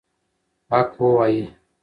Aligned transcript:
حق 0.71 0.93
ووایئ. 1.07 1.41